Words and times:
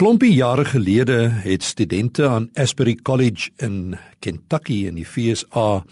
klompie 0.00 0.32
jare 0.32 0.64
gelede 0.64 1.28
het 1.44 1.62
studente 1.62 2.24
aan 2.28 2.46
Asbury 2.56 2.94
College 2.94 3.50
in 3.56 3.98
Kentucky 4.24 4.86
in 4.88 4.96
die 4.96 5.04
VSA 5.04 5.84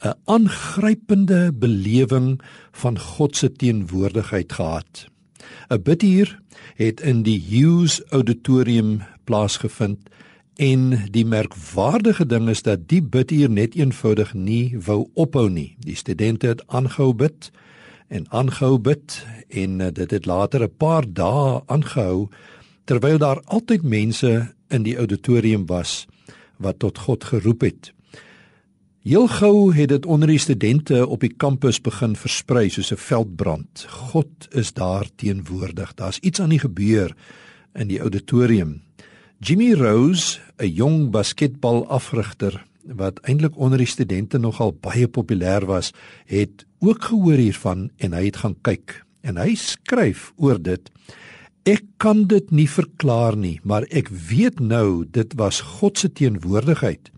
'n 0.00 0.14
aangrypende 0.24 1.52
belewing 1.52 2.40
van 2.72 2.98
God 2.98 3.36
se 3.36 3.52
teenwoordigheid 3.52 4.52
gehad. 4.52 5.06
'n 5.68 5.82
Bidhuur 5.82 6.40
het 6.74 7.00
in 7.00 7.22
die 7.22 7.40
Hughes 7.48 8.00
Auditorium 8.08 9.02
plaasgevind 9.24 10.08
en 10.56 11.10
die 11.10 11.26
merkwaardige 11.26 12.26
ding 12.26 12.48
is 12.48 12.62
dat 12.62 12.88
die 12.88 13.02
bidhuur 13.02 13.50
net 13.50 13.74
eenvoudig 13.74 14.34
nie 14.34 14.76
wou 14.78 15.08
ophou 15.14 15.50
nie. 15.50 15.76
Die 15.78 15.96
studente 15.96 16.46
het 16.46 16.62
aangehou 16.66 17.14
bid 17.14 17.50
en 18.08 18.24
aangehou 18.30 18.78
bid 18.78 19.26
en 19.48 19.80
eh, 19.80 19.92
dit 19.92 20.10
het 20.10 20.26
later 20.26 20.62
'n 20.62 20.76
paar 20.76 21.04
dae 21.12 21.60
aangehou 21.66 22.28
terwyl 22.90 23.20
daar 23.22 23.38
altyd 23.46 23.84
mense 23.86 24.30
in 24.74 24.82
die 24.82 24.96
auditorium 24.98 25.62
was 25.70 26.08
wat 26.58 26.80
tot 26.82 26.98
God 26.98 27.24
geroep 27.24 27.62
het. 27.62 27.92
Heel 29.06 29.28
gou 29.30 29.70
het 29.74 29.92
dit 29.92 30.06
onder 30.06 30.28
die 30.28 30.40
studente 30.42 31.06
op 31.06 31.22
die 31.22 31.30
kampus 31.30 31.78
begin 31.80 32.16
versprei 32.18 32.66
soos 32.68 32.90
'n 32.92 32.98
veldbrand. 32.98 33.86
God 33.88 34.48
is 34.50 34.72
daar 34.72 35.06
teenwoordig. 35.16 35.94
Daar's 35.94 36.18
iets 36.18 36.40
aan 36.40 36.50
die 36.50 36.58
gebeur 36.58 37.14
in 37.74 37.88
die 37.88 38.00
auditorium. 38.00 38.82
Jimmy 39.38 39.72
Rose, 39.72 40.40
'n 40.58 40.66
jong 40.66 41.10
basketbalafrigter 41.10 42.66
wat 42.82 43.20
eintlik 43.22 43.56
onder 43.56 43.78
die 43.78 43.86
studente 43.86 44.38
nogal 44.38 44.72
baie 44.72 45.08
populêr 45.08 45.64
was, 45.64 45.92
het 46.26 46.66
ook 46.78 47.04
gehoor 47.04 47.38
hiervan 47.38 47.90
en 47.96 48.12
hy 48.12 48.24
het 48.24 48.36
gaan 48.36 48.56
kyk. 48.60 49.04
En 49.20 49.36
hy 49.36 49.54
skryf 49.54 50.32
oor 50.36 50.62
dit 50.62 50.90
Ek 51.68 51.82
kan 52.00 52.24
dit 52.24 52.48
nie 52.50 52.68
verklaar 52.68 53.36
nie, 53.36 53.58
maar 53.68 53.84
ek 53.92 54.08
weet 54.08 54.60
nou 54.64 55.04
dit 55.04 55.34
was 55.36 55.60
God 55.60 55.98
se 55.98 56.08
teenwoordigheid. 56.08 57.10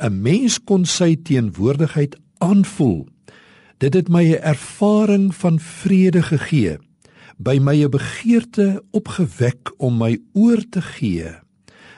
'n 0.00 0.22
Mens 0.22 0.56
kon 0.64 0.84
sy 0.84 1.16
teenwoordigheid 1.16 2.16
aanvoel. 2.40 3.06
Dit 3.78 3.94
het 3.94 4.08
my 4.08 4.24
'n 4.24 4.40
ervaring 4.40 5.34
van 5.34 5.60
vrede 5.60 6.22
gegee, 6.22 6.78
by 7.36 7.58
my 7.60 7.84
'n 7.84 7.90
begeerte 7.90 8.82
opgewek 8.92 9.72
om 9.76 9.98
my 9.98 10.18
oor 10.32 10.64
te 10.70 10.80
gee. 10.80 11.36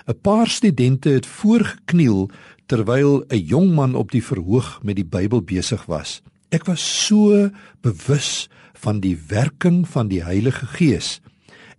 'n 0.06 0.20
Paar 0.22 0.48
studente 0.48 1.08
het 1.08 1.26
voorgekniel 1.26 2.30
terwyl 2.66 3.24
'n 3.30 3.38
jong 3.38 3.74
man 3.74 3.94
op 3.94 4.10
die 4.10 4.24
verhoog 4.24 4.82
met 4.82 4.96
die 4.96 5.06
Bybel 5.06 5.42
besig 5.42 5.86
was. 5.86 6.22
Ek 6.50 6.64
was 6.66 7.06
so 7.06 7.50
bewus 7.80 8.48
van 8.74 9.00
die 9.00 9.18
werking 9.28 9.88
van 9.88 10.08
die 10.08 10.24
Heilige 10.24 10.66
Gees 10.66 11.20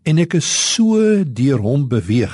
en 0.03 0.22
ek 0.22 0.38
is 0.39 0.47
so 0.47 1.23
deur 1.23 1.61
hom 1.64 1.88
beweeg 1.92 2.33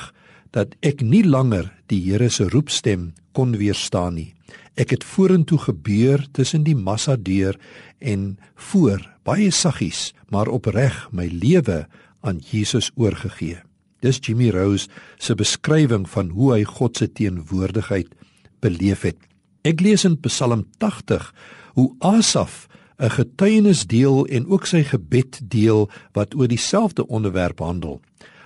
dat 0.54 0.74
ek 0.86 1.02
nie 1.02 1.24
langer 1.26 1.68
die 1.90 2.00
Here 2.06 2.30
se 2.30 2.48
roepstem 2.48 3.12
kon 3.36 3.56
weerstaan 3.58 4.16
nie. 4.16 4.32
Ek 4.76 4.92
het 4.92 5.04
vorentoe 5.04 5.58
gebeur 5.58 6.24
tussen 6.36 6.64
die 6.64 6.76
massa 6.76 7.16
deur 7.16 7.56
en 8.00 8.36
voor 8.70 9.00
baie 9.24 9.50
saggies 9.50 10.12
maar 10.32 10.50
opreg 10.52 11.06
my 11.12 11.28
lewe 11.32 11.86
aan 12.20 12.40
Jesus 12.42 12.90
oorgegee. 12.96 13.60
Dis 14.04 14.20
Jimmy 14.20 14.50
Rose 14.50 14.88
se 15.18 15.34
beskrywing 15.34 16.06
van 16.08 16.30
hoe 16.36 16.52
hy 16.54 16.64
God 16.68 16.96
se 16.96 17.08
teenwoordigheid 17.08 18.12
beleef 18.60 19.06
het. 19.06 19.18
Ek 19.66 19.80
lees 19.80 20.04
in 20.04 20.18
Psalm 20.24 20.66
80 20.82 21.32
hoe 21.76 21.88
Asaf 22.04 22.66
'n 22.98 23.10
getuienis 23.10 23.86
deel 23.86 24.26
en 24.26 24.46
ook 24.46 24.66
sy 24.66 24.82
gebed 24.82 25.40
deel 25.44 25.90
wat 26.12 26.34
oor 26.34 26.48
dieselfde 26.48 27.06
onderwerp 27.06 27.58
handel. 27.58 28.00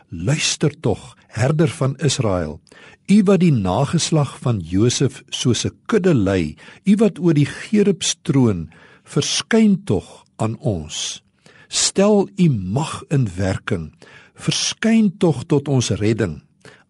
Luister 0.08 0.80
tog, 0.80 1.16
herder 1.26 1.68
van 1.68 1.96
Israel, 1.96 2.60
u 3.06 3.22
wat 3.22 3.40
die 3.40 3.52
nageslag 3.52 4.38
van 4.42 4.58
Josef 4.58 5.22
soos 5.28 5.64
'n 5.64 5.76
kudde 5.86 6.14
lei, 6.14 6.56
u 6.84 6.94
wat 6.96 7.18
oor 7.18 7.34
die 7.34 7.46
Gerubs 7.46 8.16
troon, 8.22 8.70
verskyn 9.04 9.84
tog 9.84 10.24
aan 10.36 10.58
ons. 10.58 11.22
Stel 11.68 12.28
u 12.36 12.48
mag 12.50 13.04
in 13.08 13.28
werking, 13.36 13.94
verskyn 14.34 15.16
tog 15.18 15.44
tot 15.44 15.68
ons 15.68 15.90
redding. 15.90 16.42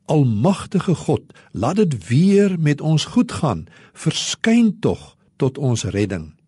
Almagtige 0.05 0.95
God, 0.95 1.23
laat 1.53 1.77
dit 1.77 2.09
weer 2.09 2.59
met 2.59 2.81
ons 2.81 3.05
goed 3.05 3.33
gaan, 3.33 3.67
verskyn 3.93 4.77
tog 4.81 5.17
tot 5.37 5.59
ons 5.59 5.85
redding. 5.85 6.40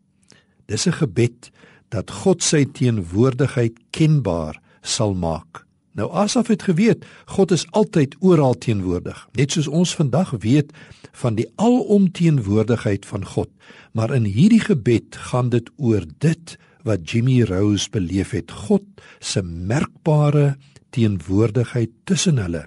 Dis 0.72 0.87
'n 0.88 0.97
gebed 1.05 1.50
dat 1.93 2.10
God 2.10 2.43
sy 2.43 2.65
teenwoordigheid 2.65 3.77
kenbaar 3.91 4.56
sal 4.81 5.15
maak. 5.15 5.66
Nou 5.93 6.09
Asaf 6.12 6.49
het 6.49 6.62
geweet 6.62 7.05
God 7.27 7.50
is 7.53 7.66
altyd 7.71 8.16
oral 8.21 8.55
teenwoordig, 8.55 9.28
net 9.37 9.53
soos 9.53 9.69
ons 9.69 9.94
vandag 9.94 10.31
weet 10.41 10.72
van 11.12 11.34
die 11.34 11.47
alomteenwoordigheid 11.56 13.06
van 13.06 13.25
God. 13.25 13.50
Maar 13.93 14.15
in 14.15 14.25
hierdie 14.25 14.65
gebed 14.65 15.16
gaan 15.16 15.50
dit 15.53 15.69
oor 15.77 16.05
dit 16.19 16.56
wat 16.82 17.11
Jimmy 17.11 17.43
Rose 17.43 17.91
beleef 17.91 18.31
het, 18.31 18.50
God 18.50 18.82
se 19.21 19.43
merkbare 19.43 20.56
teenwoordigheid 20.91 21.91
tussen 22.05 22.38
hulle. 22.38 22.65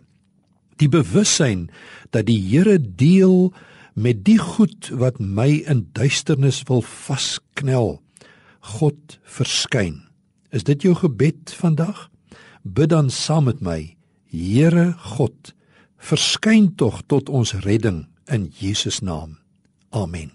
Die 0.78 0.90
bewussyn 0.90 1.70
dat 2.12 2.26
die 2.26 2.40
Here 2.50 2.78
deel 2.78 3.54
met 3.96 4.26
die 4.28 4.38
goed 4.40 4.90
wat 5.00 5.20
my 5.20 5.64
in 5.72 5.86
duisternis 5.96 6.62
wil 6.68 6.84
vasknel. 6.84 8.02
God 8.76 9.18
verskyn. 9.24 10.04
Is 10.52 10.68
dit 10.68 10.84
jou 10.84 10.96
gebed 11.00 11.54
vandag? 11.56 12.10
Bid 12.64 12.92
dan 12.92 13.10
saam 13.10 13.48
met 13.48 13.62
my. 13.64 13.96
Here 14.32 14.94
God, 15.16 15.54
verskyn 15.98 16.74
tog 16.76 17.04
tot 17.08 17.30
ons 17.30 17.56
redding 17.64 18.06
in 18.28 18.50
Jesus 18.60 19.00
naam. 19.00 19.38
Amen. 19.96 20.34